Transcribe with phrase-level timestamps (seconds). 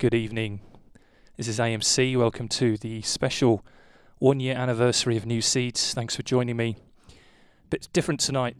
[0.00, 0.62] Good evening.
[1.36, 2.16] This is AMC.
[2.16, 3.62] Welcome to the special
[4.18, 5.92] one year anniversary of New Seeds.
[5.92, 6.78] Thanks for joining me.
[7.68, 8.56] Bit different tonight.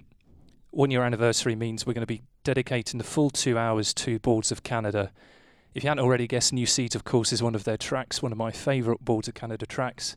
[0.68, 4.52] One year anniversary means we're going to be dedicating the full two hours to Boards
[4.52, 5.12] of Canada.
[5.74, 8.32] If you hadn't already guessed, New Seeds, of course, is one of their tracks, one
[8.32, 10.16] of my favourite Boards of Canada tracks.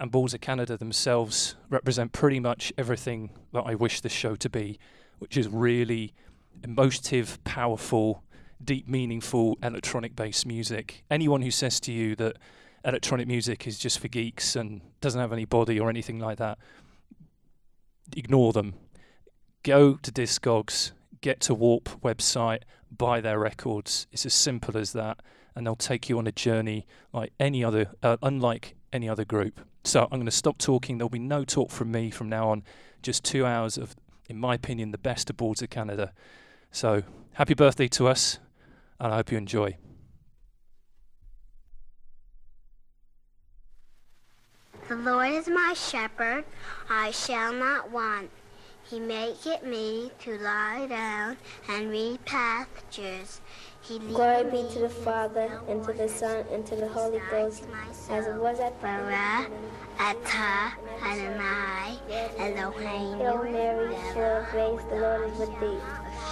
[0.00, 4.50] And Boards of Canada themselves represent pretty much everything that I wish this show to
[4.50, 4.80] be,
[5.20, 6.12] which is really
[6.64, 8.24] emotive, powerful,
[8.64, 11.04] deep, meaningful electronic based music.
[11.10, 12.36] Anyone who says to you that
[12.84, 16.58] electronic music is just for geeks and doesn't have any body or anything like that,
[18.16, 18.74] ignore them.
[19.62, 22.62] Go to Discogs, get to Warp website,
[22.96, 24.06] buy their records.
[24.12, 25.20] It's as simple as that,
[25.54, 29.60] and they'll take you on a journey like any other, uh, unlike any other group.
[29.84, 30.98] So I'm going to stop talking.
[30.98, 32.62] There'll be no talk from me from now on.
[33.02, 33.94] Just two hours of,
[34.28, 36.12] in my opinion, the best of Boards of Canada.
[36.70, 37.02] So
[37.34, 38.38] happy birthday to us
[39.00, 39.76] and I hope you enjoy.
[44.88, 46.44] The Lord is my shepherd,
[46.88, 48.30] I shall not want.
[48.88, 51.36] He maketh me to lie down
[51.68, 53.40] and read pastures.
[53.80, 57.64] He Glory be to the Father, and to the Son, and to the Holy Ghost,
[58.10, 59.50] as it was at Barah,
[59.98, 61.96] Atah, Adonai,
[62.36, 63.16] Elohim.
[63.16, 65.80] Hail Mary, full of grace, the Lord is with thee.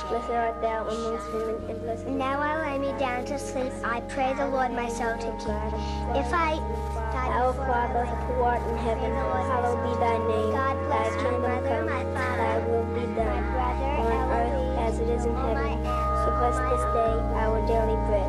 [0.09, 3.73] Blessed art thou amongst women, and blessed Now I lay me down to sleep.
[3.83, 5.65] I pray the Lord my soul to keep.
[6.12, 6.61] If I
[7.09, 10.53] die Our Father, who art in heaven, hallowed be thy name.
[10.53, 14.31] God thy bless my kingdom brother, come, my father, thy will be done, brother, on
[14.45, 15.81] earth as it is in heaven.
[15.81, 18.28] Give us this day our daily bread,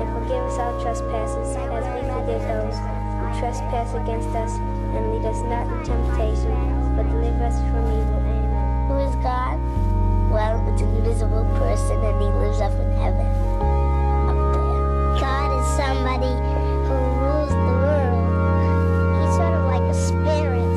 [0.00, 3.01] and forgive us our trespasses, as we forgive those
[3.38, 6.52] trespass against us, and lead us not into temptation,
[6.96, 8.20] but deliver us from evil.
[8.20, 8.88] Amen.
[8.88, 9.58] Who is God?
[10.32, 13.28] Well, it's an invisible person and he lives up in heaven.
[14.32, 15.20] Up there.
[15.20, 16.32] God is somebody
[16.88, 18.32] who rules the world.
[19.20, 20.72] He's sort of like a spirit.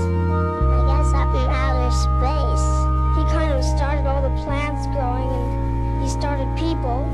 [0.75, 2.67] I guess up in outer space.
[3.15, 7.07] He kind of started all the plants growing and he started people.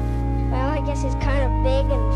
[0.49, 2.10] Well, I guess he's kind of big and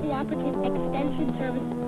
[0.00, 1.79] county cooperative extension service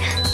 [0.00, 0.33] you.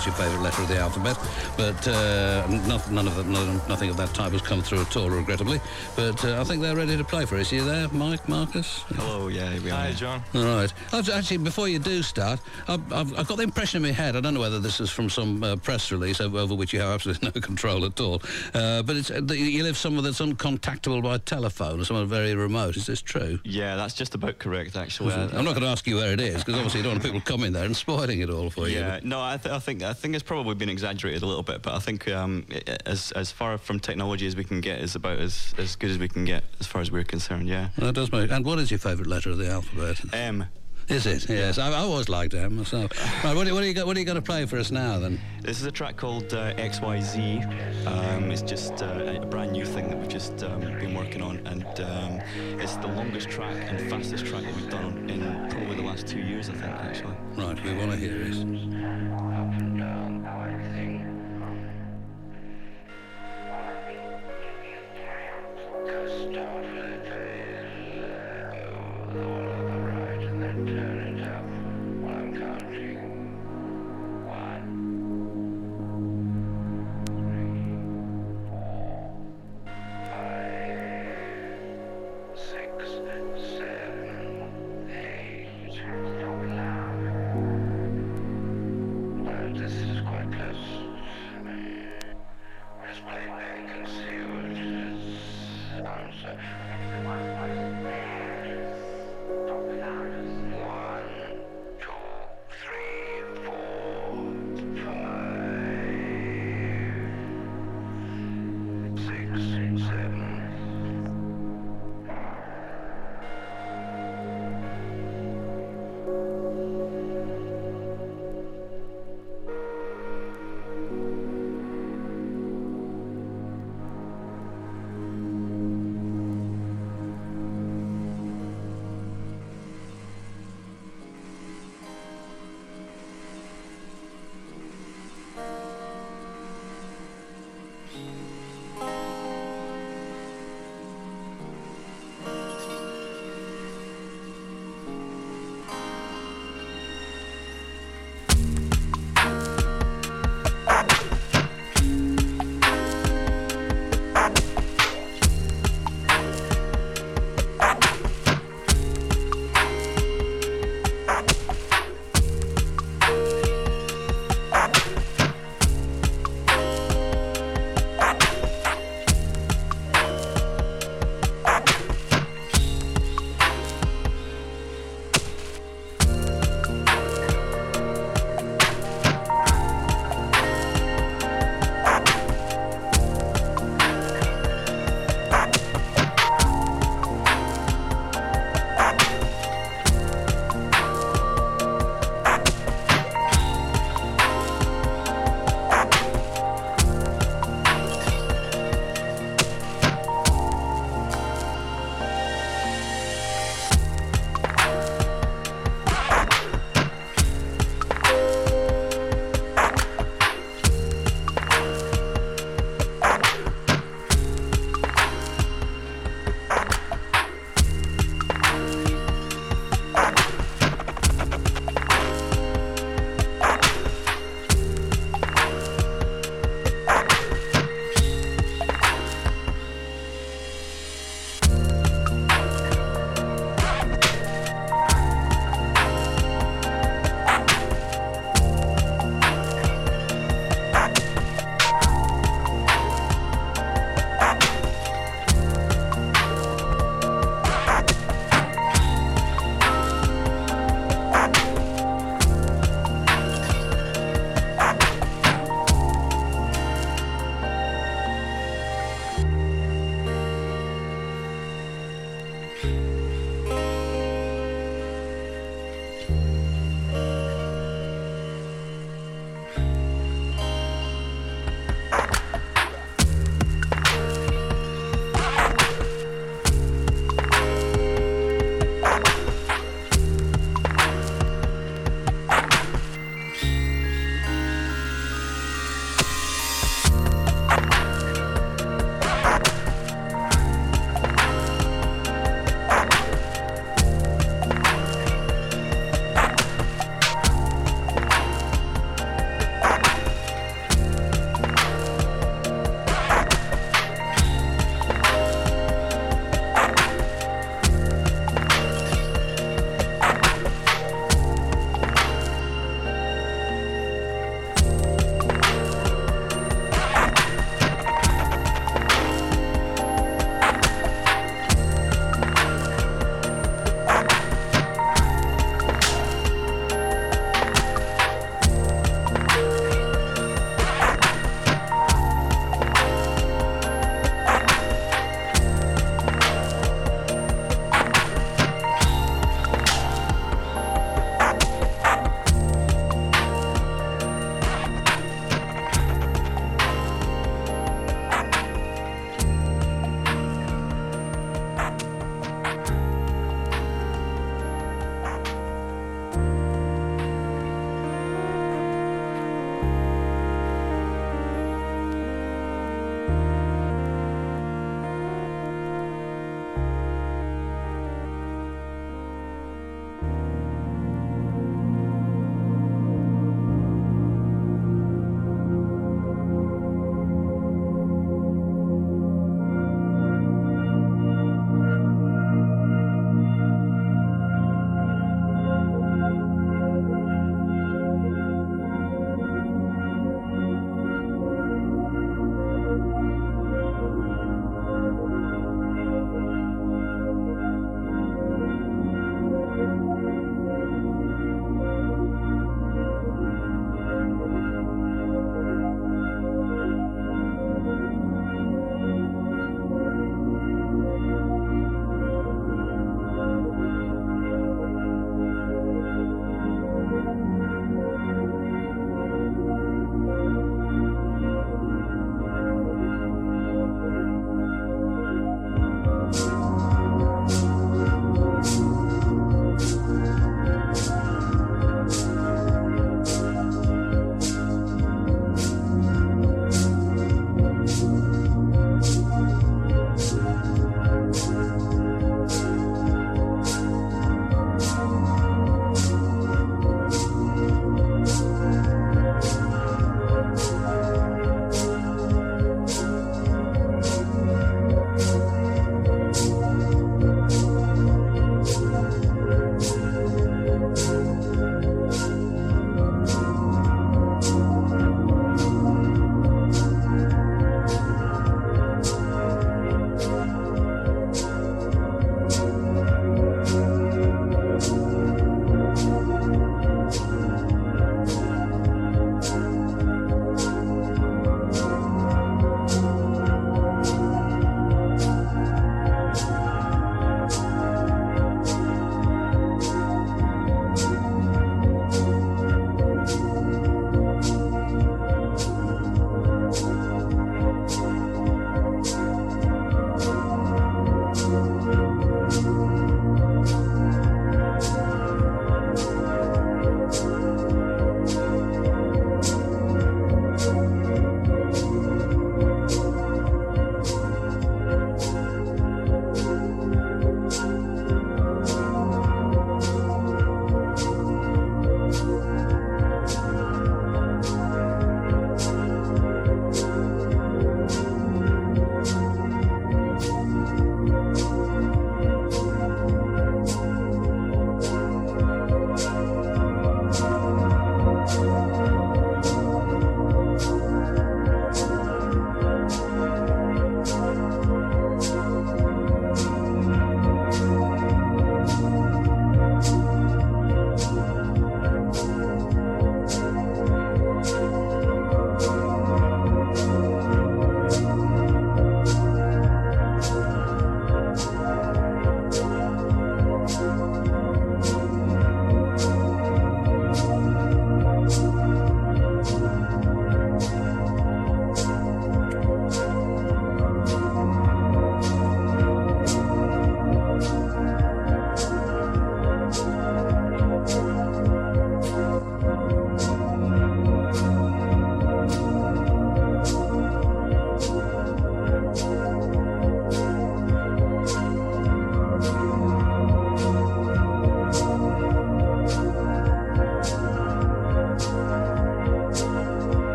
[0.00, 1.18] What's your favourite letter of the alphabet?
[1.58, 4.96] But uh, no, none of that, none, nothing of that type has come through at
[4.96, 5.60] all, regrettably.
[5.94, 7.52] But uh, I think they're ready to play for us.
[7.52, 8.82] Are you there, Mike, Marcus?
[8.88, 9.74] Hello, yeah, we are.
[9.74, 10.22] Hi, John.
[10.34, 10.72] All right.
[10.90, 14.20] Actually, before you do start, I've, I've, I've got the impression in my head, I
[14.22, 16.92] don't know whether this is from some uh, press release over, over which you have
[16.92, 18.22] absolutely no control at all,
[18.54, 22.78] uh, but it's, uh, you live somewhere that's uncontactable by telephone or somewhere very remote.
[22.78, 23.38] Is this true?
[23.44, 25.12] Yeah, that's just about correct, actually.
[25.12, 27.04] I- I'm not going to ask you where it is, because obviously you don't want
[27.04, 28.78] people coming there and spoiling it all for you.
[28.78, 31.62] Yeah, no, I, th- I think I think it's probably been exaggerated a little bit,
[31.62, 32.46] but I think um,
[32.86, 35.98] as as far from technology as we can get is about as, as good as
[35.98, 37.48] we can get as far as we're concerned.
[37.48, 37.70] Yeah.
[37.78, 38.30] That does make.
[38.30, 40.00] And what is your favourite letter of the alphabet?
[40.14, 40.46] M.
[40.88, 41.28] Is it?
[41.28, 41.56] Yes.
[41.58, 42.90] I, I always liked M myself.
[43.24, 43.34] right.
[43.36, 44.98] What, are- what are you go- What are you going to play for us now
[44.98, 45.20] then?
[45.40, 47.86] This is a track called uh, XYZ.
[47.86, 51.38] Um, it's just uh, a brand new thing that we've just um, been working on,
[51.46, 52.20] and um,
[52.60, 56.18] it's the longest track and fastest track that we've done in probably the last two
[56.20, 57.14] years, I think, actually.
[57.36, 57.62] Right.
[57.64, 59.09] We want to hear it.
[65.90, 66.79] This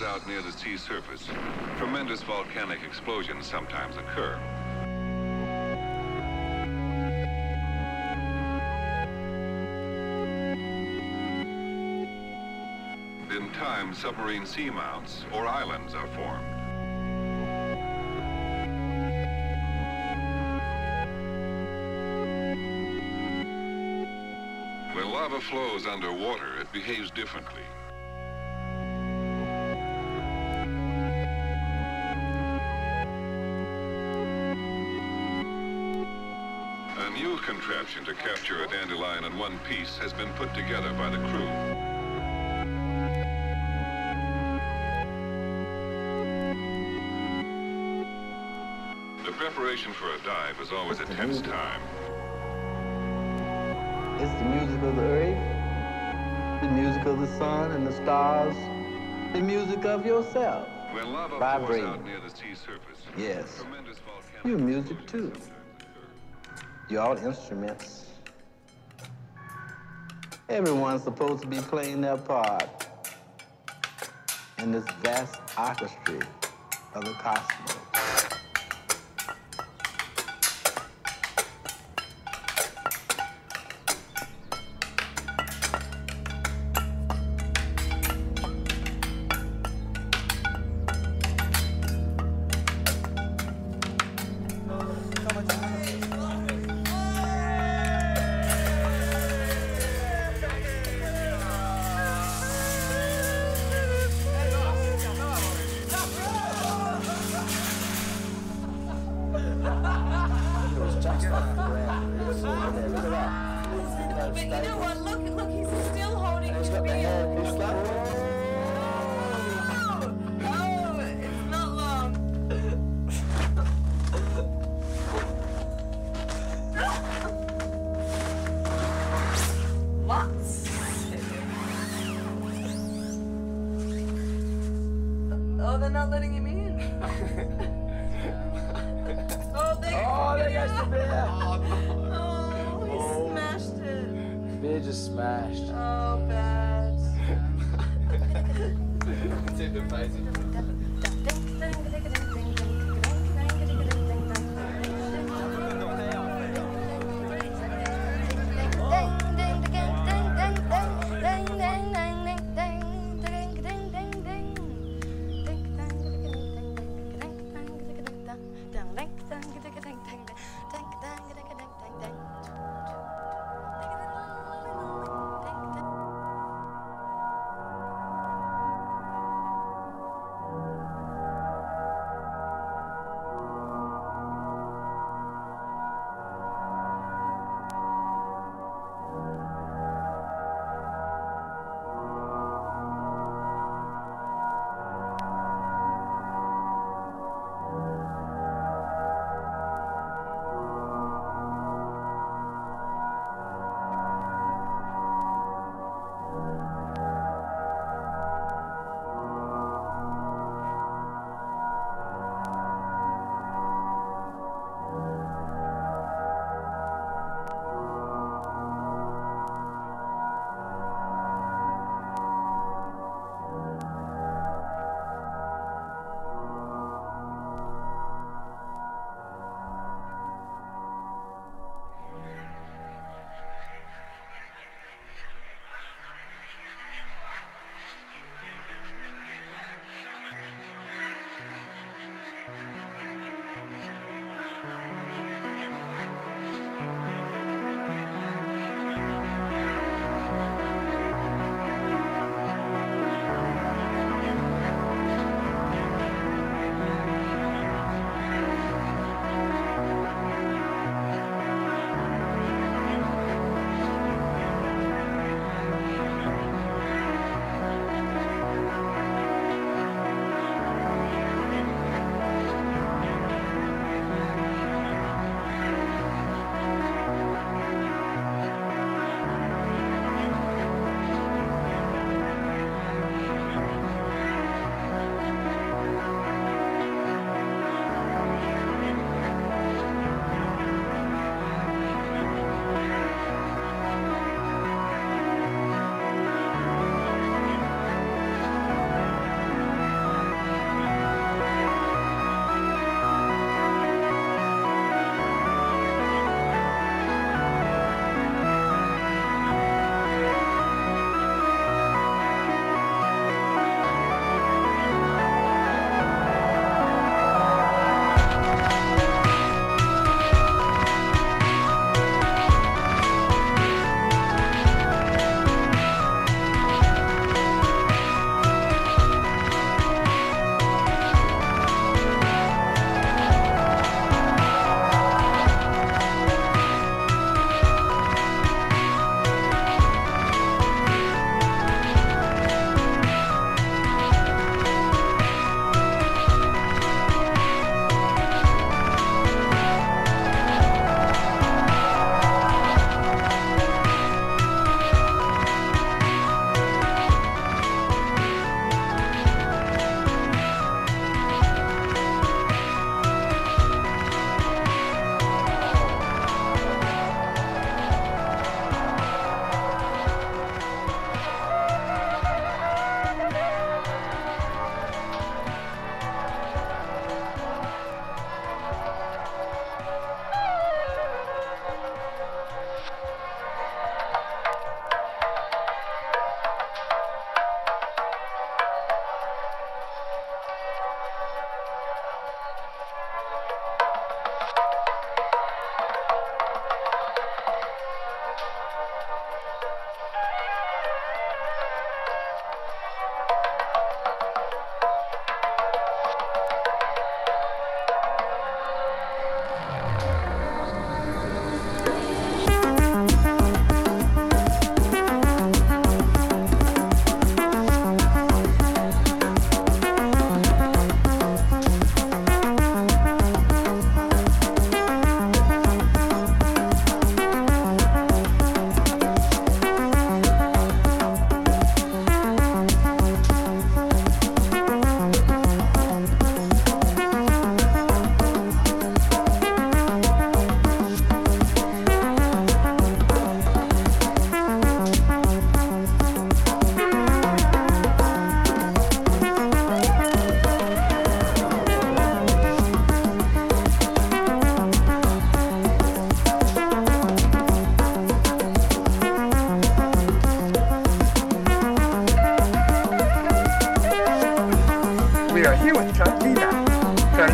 [0.00, 1.28] out near the sea surface,
[1.76, 4.38] tremendous volcanic explosions sometimes occur.
[13.36, 16.46] In time, submarine seamounts or islands are formed.
[24.94, 27.62] When lava flows underwater, it behaves differently.
[37.62, 41.46] Contraption to capture a dandelion in one piece has been put together by the crew.
[49.24, 51.80] The preparation for a dive is always a tense time.
[54.18, 58.56] It's the music of the earth, the music of the sun and the stars,
[59.34, 60.66] the music of yourself.
[60.92, 61.86] When lava pours Vibrating.
[61.86, 63.62] out near the sea surface, Yes.
[64.44, 65.30] You're music too.
[66.88, 68.06] You're all instruments.
[70.48, 72.68] Everyone's supposed to be playing their part
[74.58, 76.20] in this vast orchestra
[76.94, 77.71] of the cosmos.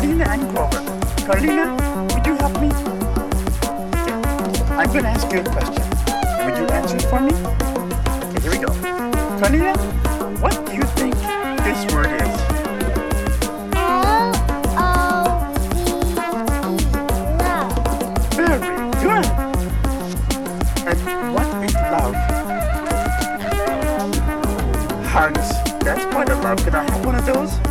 [0.03, 0.81] Over.
[1.25, 1.75] Carlina,
[2.13, 2.69] would you help me?
[4.07, 4.77] Yeah.
[4.79, 5.83] I'm gonna ask you a question.
[6.45, 7.33] Would you answer it for me?
[8.29, 8.71] Okay, here we go.
[9.39, 9.77] Carlina,
[10.39, 11.15] what do you think
[11.65, 12.39] this word is?
[18.35, 18.59] Very
[19.03, 19.25] good.
[20.87, 20.99] And
[21.35, 22.15] what is love?
[25.05, 25.49] Hugs.
[25.83, 26.57] That's quite a love.
[26.59, 27.68] Can I have one of those?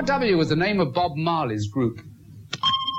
[0.00, 2.00] What W was the name of Bob Marley's group?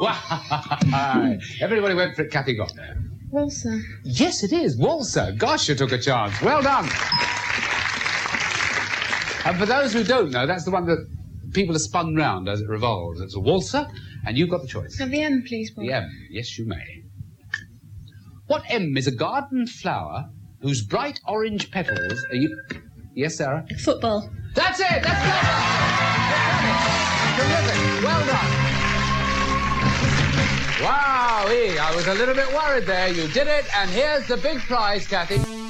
[0.02, 2.32] Why, Everybody went for it.
[2.32, 2.96] Kathy got there.
[3.32, 3.82] Walsa.
[4.04, 4.78] Yes, it is.
[4.78, 5.36] Walser.
[5.36, 6.40] Gosh, you took a chance.
[6.44, 6.88] Well done.
[9.46, 11.04] And for those who don't know, that's the one that
[11.54, 13.20] people are spun round as it revolves.
[13.20, 13.88] It's a waltzer,
[14.28, 15.00] and you've got the choice.
[15.00, 15.86] Have the M, please, Bob.
[15.86, 16.28] The M.
[16.30, 17.02] Yes, you may.
[18.46, 20.30] What M is a garden flower
[20.62, 22.62] whose bright orange petals are you...
[23.16, 23.66] Yes, Sarah?
[23.80, 24.30] Football.
[24.54, 25.02] That's it!
[25.02, 25.81] That's it!
[27.42, 28.04] Terrific!
[28.04, 28.52] Well done!
[30.84, 33.08] Wow, I was a little bit worried there.
[33.08, 35.61] You did it, and here's the big prize, Kathy.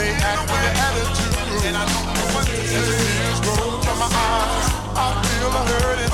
[0.00, 1.64] They act with their attitude.
[1.68, 2.80] And I don't know what to say.
[2.80, 4.66] Tears roll from my eyes.
[4.96, 6.09] I feel a hurt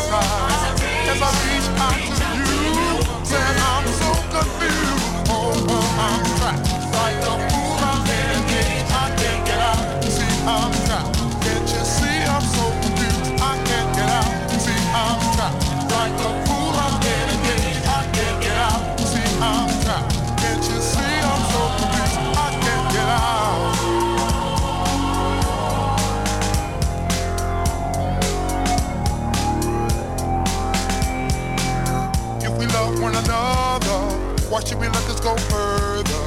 [35.27, 36.25] go further?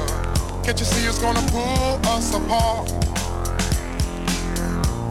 [0.62, 2.92] Can't you see it's gonna pull us apart?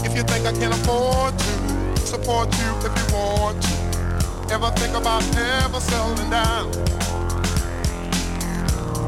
[0.06, 4.96] If you think I can afford to support you if you want to, ever think
[4.96, 6.68] about ever settling down?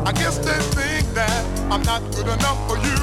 [0.03, 3.01] I guess they think that I'm not good enough for you.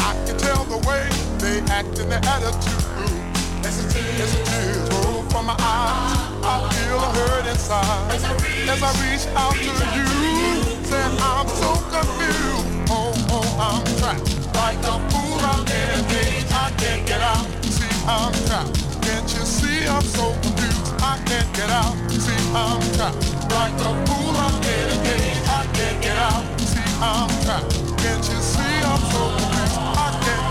[0.00, 1.04] I can tell the way
[1.42, 2.86] they act in their attitude.
[3.66, 4.32] As the tears
[4.90, 8.14] roll from my eyes, I feel a hurt inside.
[8.14, 10.06] As I reach out to you,
[10.86, 12.86] said I'm so confused.
[12.88, 15.40] Oh, oh, I'm trapped like a fool.
[15.42, 16.46] I'm in.
[16.54, 17.46] I can't get out.
[17.64, 18.78] See, I'm trapped.
[19.02, 20.94] Can't you see I'm so confused?
[21.02, 21.96] I can't get out.
[22.10, 23.18] See, I'm trapped
[23.50, 24.30] like a fool.
[24.38, 25.42] I'm in.
[25.50, 26.44] I can't get out.
[26.60, 27.74] See, I'm trapped.
[27.98, 29.78] Can't you see I'm so confused?
[29.98, 30.45] I can't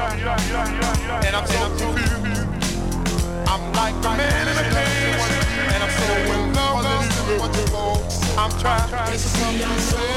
[0.00, 2.16] and I'm so confused.
[3.46, 5.20] I'm like a man in a cage,
[5.74, 6.04] and I'm so
[6.34, 6.84] in love
[7.40, 7.76] with you.
[8.38, 8.88] I'm trying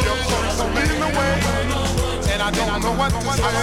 [0.05, 1.35] your folks are in the way,
[2.31, 3.43] and I don't know what to say.
[3.43, 3.55] I'm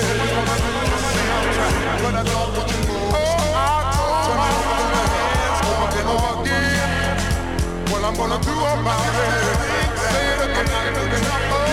[2.03, 2.97] but I don't want to go.
[3.17, 4.37] Oh, I told
[5.17, 7.17] hands over and over again.
[7.91, 9.25] What I'm gonna do about it?
[9.97, 11.25] Say it again.
[11.53, 11.70] Oh,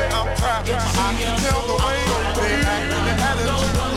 [0.00, 0.70] I'm trapped.
[0.70, 2.00] I can tell the way
[2.38, 3.87] they act and the attitude.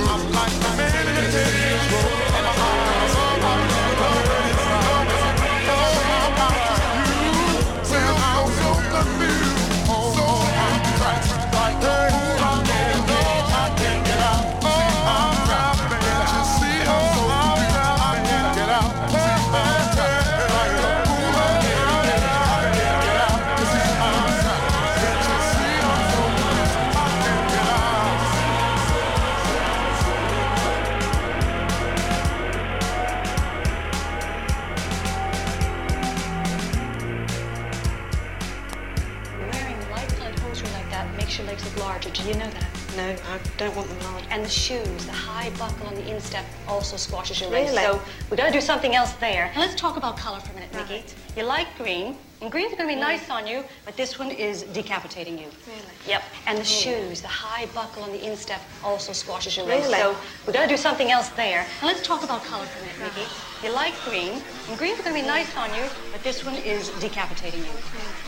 [43.65, 44.23] Don't want them large.
[44.29, 47.71] And the shoes, the high buckle on the instep also squashes your legs.
[47.71, 47.83] Really?
[47.83, 49.45] So we got to do something else there.
[49.53, 51.03] And let's talk about color for a minute, Nikki.
[51.37, 54.63] You like green, and green's going to be nice on you, but this one is
[54.63, 55.47] decapitating you.
[55.67, 55.81] Really?
[56.07, 56.23] Yep.
[56.47, 59.85] And the shoes, the high buckle on the instep also squashes your legs.
[59.87, 59.99] Really?
[59.99, 60.15] So
[60.47, 61.65] we got to do something else there.
[61.81, 63.29] And let's talk about color for a minute, Nikki.
[63.63, 66.89] You like green, and green's going to be nice on you, but this one is
[66.99, 67.69] decapitating you.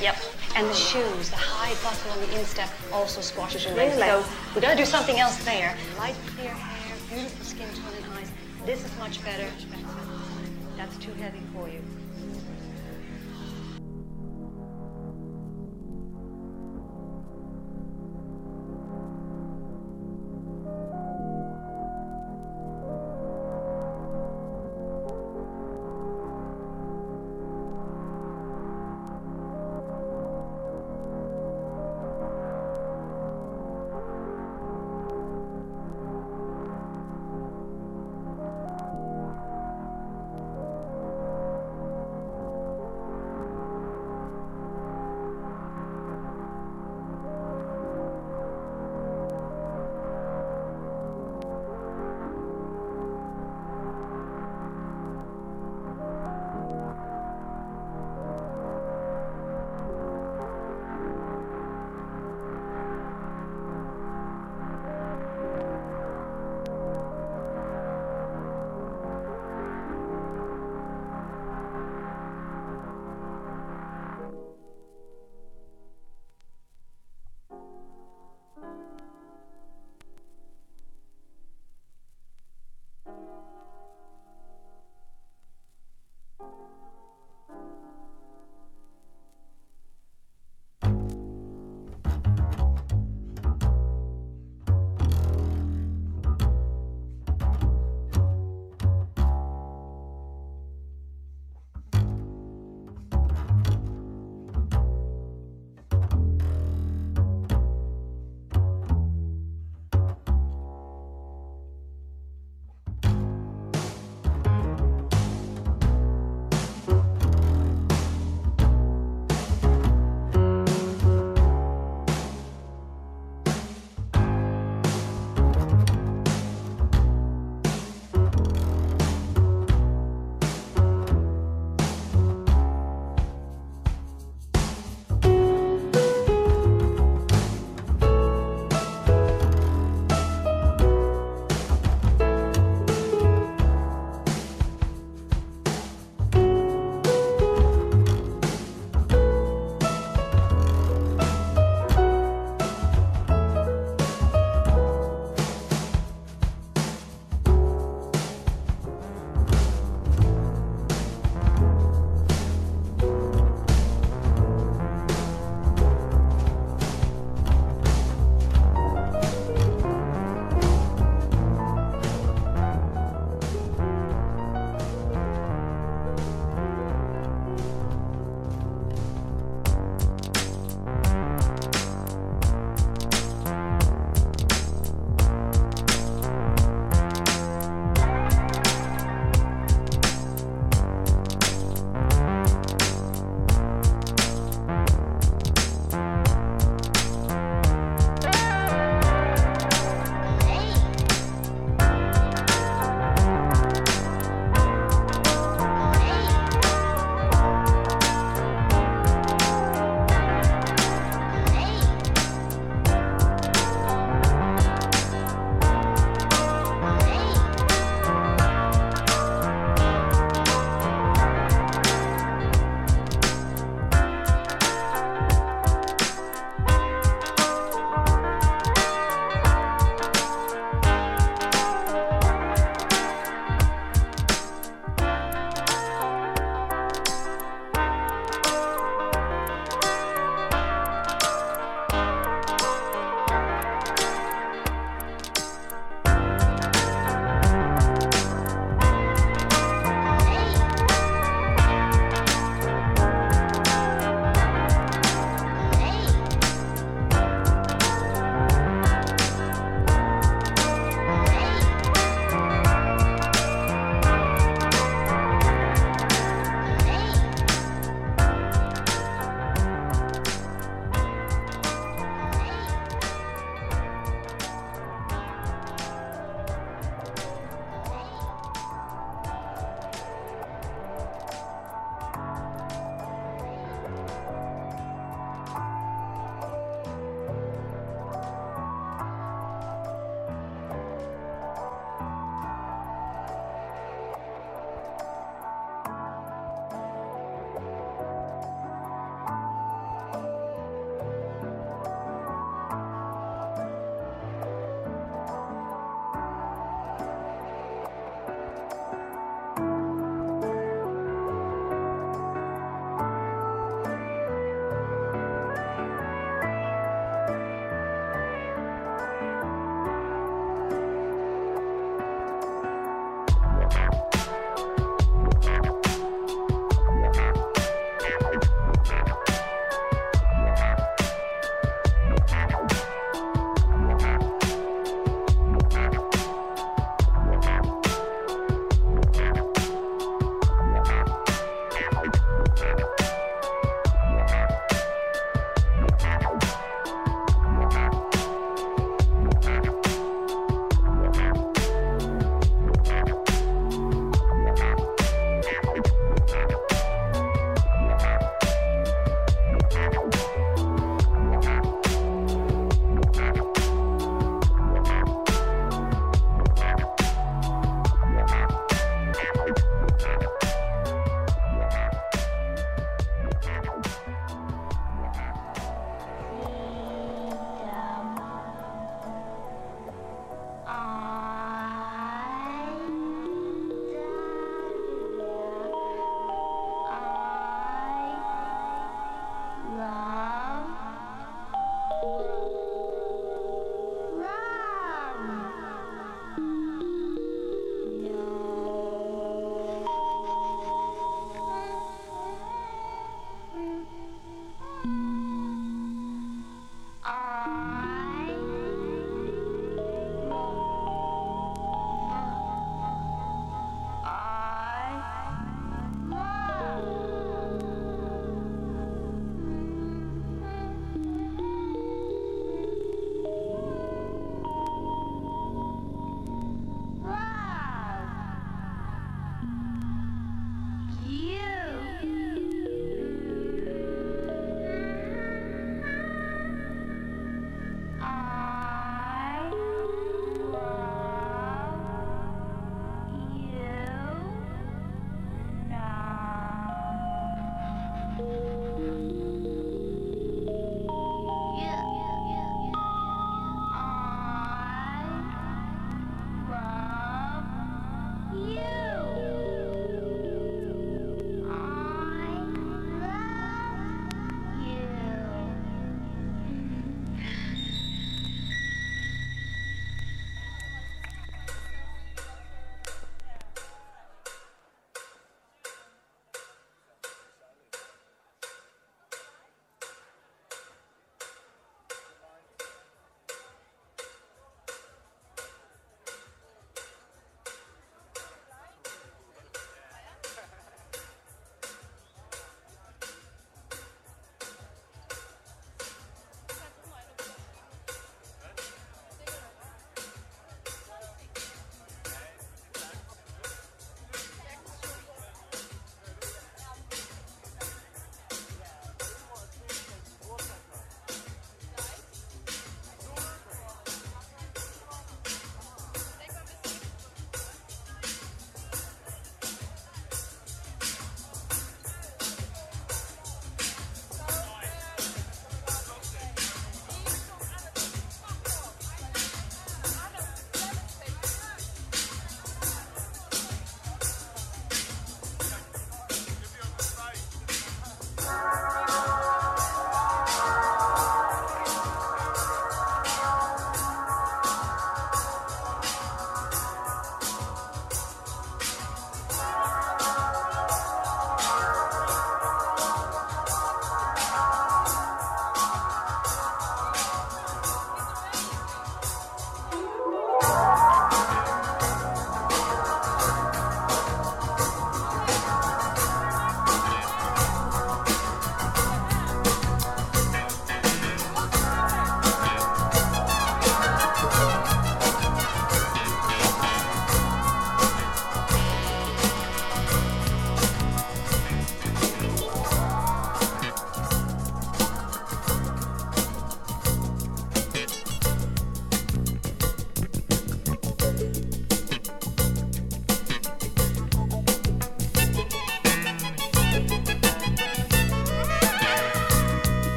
[0.00, 0.16] Yep.
[0.56, 3.96] And the shoes, the high buckle on the instep also squashes your legs.
[3.96, 4.08] Really?
[4.08, 4.24] So
[4.54, 5.76] we got to do something else there.
[5.98, 8.30] Light clear hair, beautiful skin tone and eyes.
[8.64, 9.46] This is much better.
[10.78, 11.82] That's too heavy for you.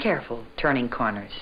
[0.00, 1.32] Careful turning corners.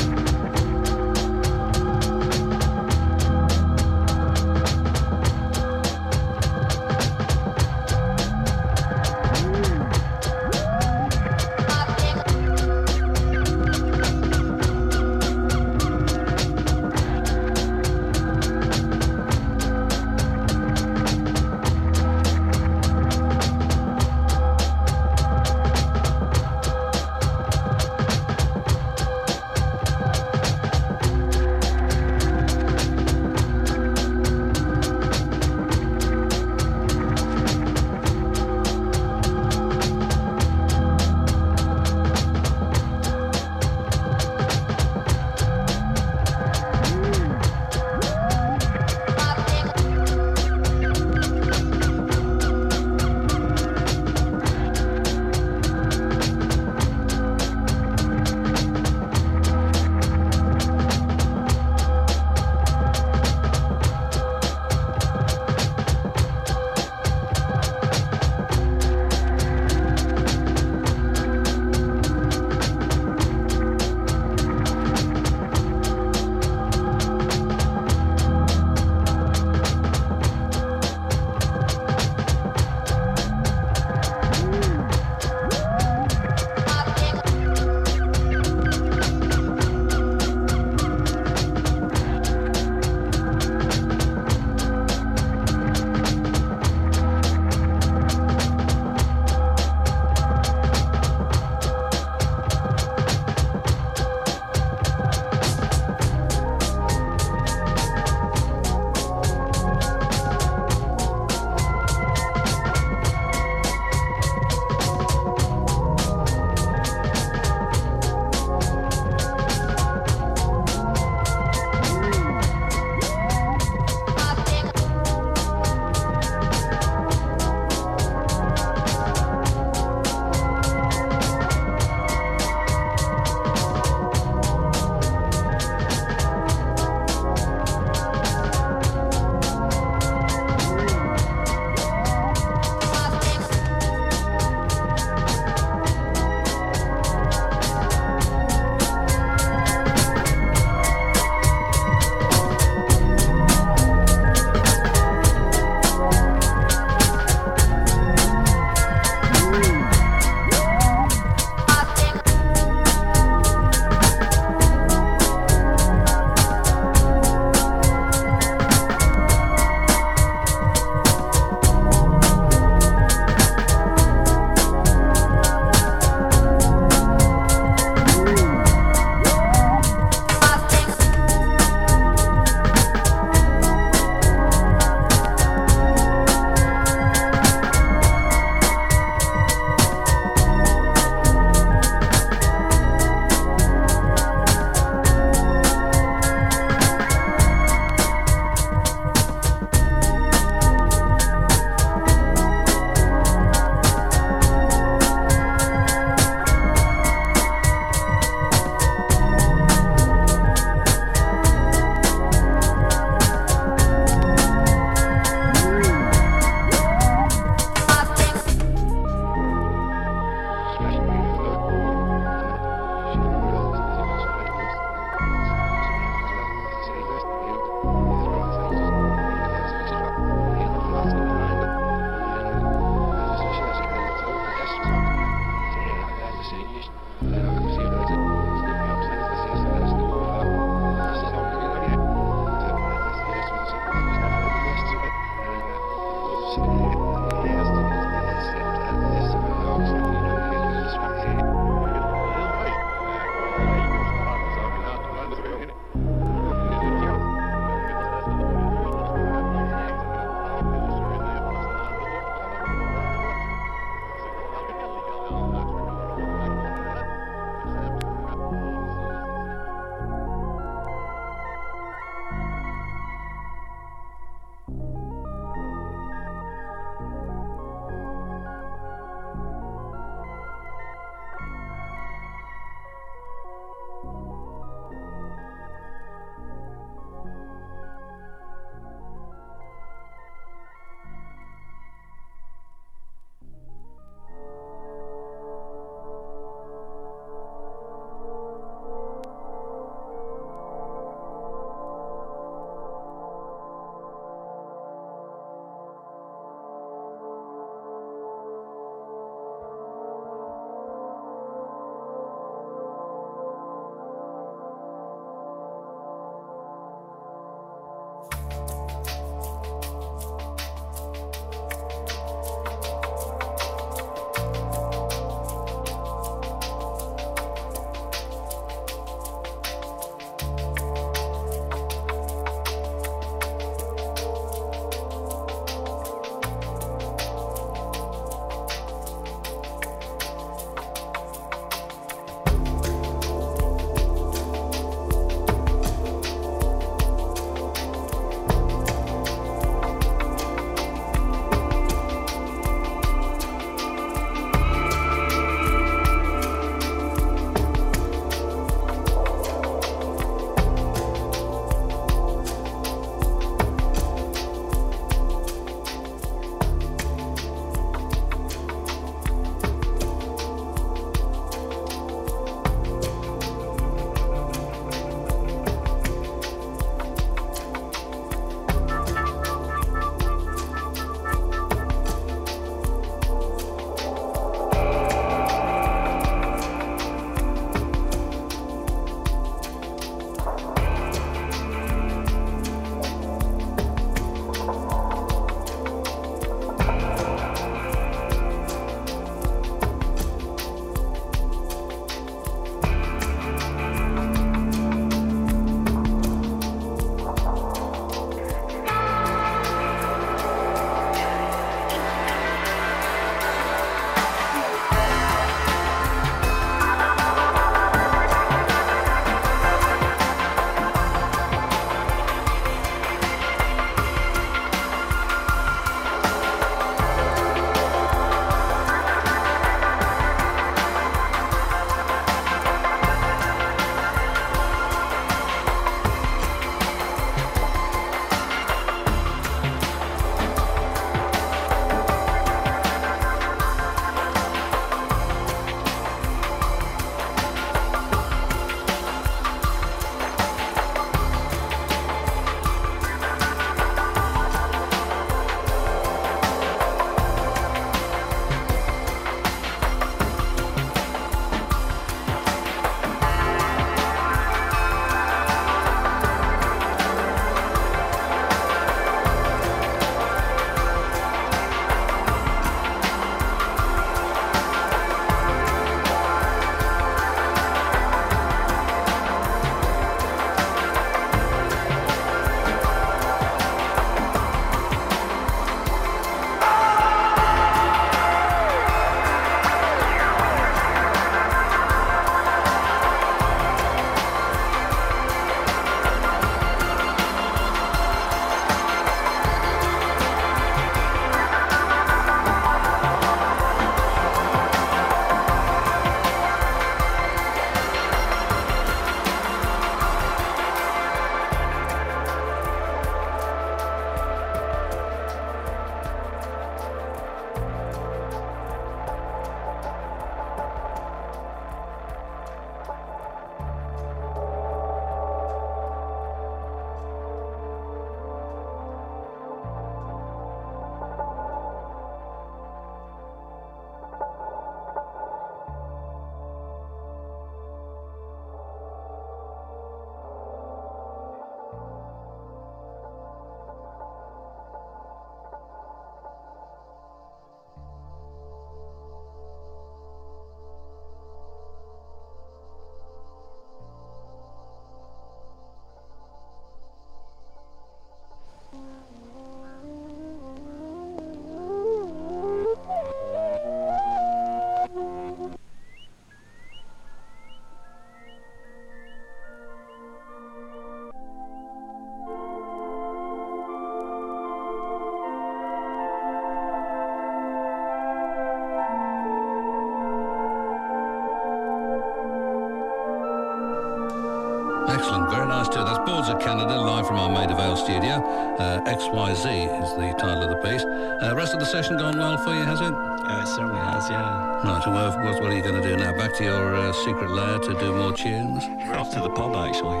[585.06, 585.30] Excellent.
[585.30, 585.84] Very nice too.
[585.84, 588.26] That's Boards of Canada, live from our Maida Vale studio.
[588.58, 590.82] Uh, XYZ is the title of the piece.
[590.82, 592.90] Uh, rest of the session gone well for you, has it?
[592.90, 594.55] Yeah, it certainly has, yeah.
[594.64, 596.16] Right, and what, what, what are you going to do now?
[596.16, 598.64] Back to your uh, secret lair to do more tunes?
[598.88, 600.00] We're off to the pub, actually.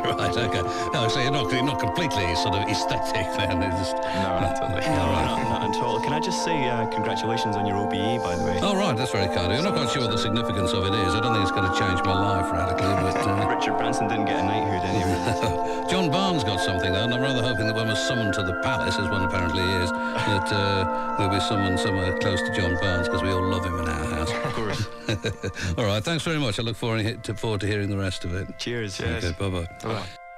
[0.00, 0.62] right, okay.
[0.92, 3.60] No, so you're not, you're not completely sort of aesthetic then.
[3.60, 4.80] Just, No, not totally.
[4.80, 6.00] No, not, not at all.
[6.00, 8.58] Can I just say uh, congratulations on your OBE, by the way?
[8.62, 9.58] Oh, right, that's very kind of you.
[9.58, 11.12] I'm not quite sure what the significance of it is.
[11.12, 13.20] I don't think it's going to change my life radically, but...
[13.20, 13.52] Uh...
[13.54, 15.86] Richard Branson didn't get a knighthood anyway.
[15.90, 18.54] John Barnes got something, though, and I'm rather hoping that when we're summoned to the
[18.62, 23.08] palace, as one apparently is, that uh, we'll be summoned somewhere close to John Barnes,
[23.08, 24.30] because we all love him our house.
[24.30, 25.74] Of course.
[25.78, 26.58] all right, thanks very much.
[26.58, 28.58] I look forward to, forward to hearing the rest of it.
[28.58, 29.00] Cheers.
[29.00, 29.32] Okay, Cheers.
[29.34, 29.68] bye-bye.
[29.82, 30.29] Bye-bye.